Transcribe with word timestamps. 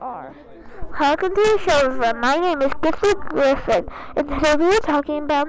are. 0.00 0.34
Welcome 0.98 1.34
to 1.34 1.42
the 1.42 1.58
show, 1.58 1.86
everyone. 1.86 2.20
My 2.20 2.36
name 2.36 2.62
is 2.62 2.72
Gifford 2.82 3.20
Griffin, 3.28 3.86
and 4.16 4.28
today 4.28 4.54
we 4.56 4.66
are 4.66 4.80
talking 4.80 5.24
about 5.24 5.48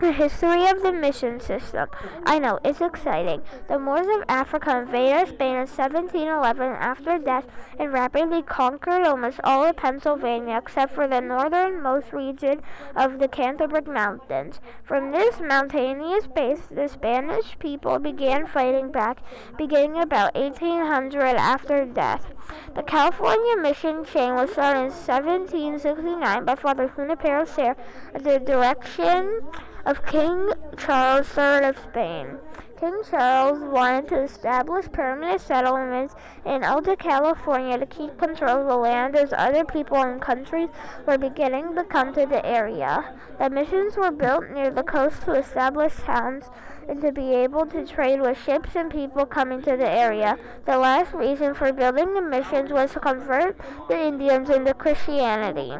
the 0.00 0.12
history 0.12 0.68
of 0.68 0.82
the 0.82 0.92
mission 0.92 1.40
system. 1.40 1.88
I 2.24 2.38
know, 2.38 2.58
it's 2.62 2.80
exciting. 2.80 3.42
The 3.68 3.78
Moors 3.78 4.06
of 4.06 4.24
Africa 4.28 4.80
invaded 4.80 5.28
Spain 5.28 5.52
in 5.52 5.66
1711 5.66 6.72
after 6.72 7.18
death 7.18 7.46
and 7.78 7.92
rapidly 7.92 8.42
conquered 8.42 9.06
almost 9.06 9.40
all 9.42 9.64
of 9.64 9.76
Pennsylvania 9.76 10.58
except 10.58 10.94
for 10.94 11.08
the 11.08 11.20
northernmost 11.20 12.12
region 12.12 12.60
of 12.94 13.18
the 13.18 13.28
Cantabrian 13.28 13.92
Mountains. 13.92 14.60
From 14.84 15.12
this 15.12 15.40
mountainous 15.40 16.26
base, 16.26 16.68
the 16.70 16.88
Spanish 16.88 17.58
people 17.58 17.98
began 17.98 18.46
fighting 18.46 18.92
back, 18.92 19.22
beginning 19.56 20.02
about 20.02 20.34
1800 20.34 21.36
after 21.36 21.86
death. 21.86 22.35
The 22.74 22.82
California 22.82 23.56
mission 23.56 24.04
chain 24.04 24.34
was 24.34 24.50
started 24.52 24.80
in 24.80 24.92
1769 24.92 26.44
by 26.44 26.54
Father 26.54 26.92
Junipero 26.94 27.44
Serra 27.44 27.76
at 28.14 28.24
the 28.24 28.38
direction 28.38 29.40
of 29.84 30.04
King 30.04 30.52
Charles 30.76 31.26
III 31.36 31.68
of 31.68 31.78
Spain. 31.78 32.38
King 32.78 33.00
Charles 33.10 33.58
wanted 33.60 34.08
to 34.08 34.22
establish 34.22 34.84
permanent 34.92 35.40
settlements 35.40 36.14
in 36.44 36.62
Alta 36.62 36.94
California 36.94 37.78
to 37.78 37.86
keep 37.86 38.18
control 38.18 38.60
of 38.60 38.66
the 38.66 38.76
land 38.76 39.16
as 39.16 39.32
other 39.32 39.64
people 39.64 39.96
and 39.96 40.20
countries 40.20 40.68
were 41.06 41.16
beginning 41.16 41.74
to 41.74 41.84
come 41.84 42.12
to 42.12 42.26
the 42.26 42.44
area. 42.44 43.14
The 43.38 43.48
missions 43.48 43.96
were 43.96 44.10
built 44.10 44.50
near 44.50 44.70
the 44.70 44.82
coast 44.82 45.22
to 45.22 45.32
establish 45.32 45.94
towns 45.94 46.44
and 46.86 47.00
to 47.00 47.12
be 47.12 47.32
able 47.32 47.64
to 47.66 47.86
trade 47.86 48.20
with 48.20 48.42
ships 48.44 48.76
and 48.76 48.90
people 48.90 49.24
coming 49.24 49.62
to 49.62 49.76
the 49.78 49.88
area. 49.88 50.36
The 50.66 50.76
last 50.76 51.14
reason 51.14 51.54
for 51.54 51.72
building 51.72 52.12
the 52.12 52.20
missions 52.20 52.72
was 52.72 52.92
to 52.92 53.00
convert 53.00 53.56
the 53.88 53.98
Indians 53.98 54.50
into 54.50 54.74
Christianity. 54.74 55.72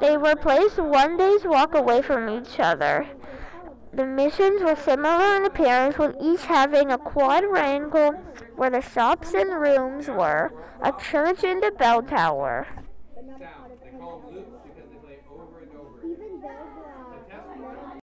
They 0.00 0.16
were 0.16 0.36
placed 0.36 0.78
one 0.78 1.18
day's 1.18 1.44
walk 1.44 1.74
away 1.74 2.00
from 2.00 2.30
each 2.30 2.58
other. 2.58 3.06
The 3.94 4.04
missions 4.04 4.60
were 4.60 4.74
similar 4.74 5.36
in 5.36 5.44
appearance, 5.44 5.98
with 5.98 6.16
each 6.20 6.44
having 6.46 6.90
a 6.90 6.98
quadrangle 6.98 8.12
where 8.56 8.70
the 8.70 8.80
shops 8.80 9.34
and 9.34 9.50
rooms 9.60 10.08
were, 10.08 10.52
a 10.82 10.92
church 11.00 11.44
and 11.44 11.62
a 11.62 11.70
bell 11.70 12.02
tower. 12.02 12.66
They 13.14 13.22
call 13.96 14.18
them 14.18 14.34
loops 14.34 14.50
because 14.64 14.90
they 14.90 14.96
play 14.98 15.18
over 15.30 15.60
and 15.60 15.70
over. 15.78 16.00